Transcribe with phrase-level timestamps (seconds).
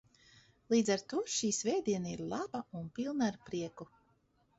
[0.73, 3.89] Līdz ar to, šī svētdiena ir laba un pilna ar prieku.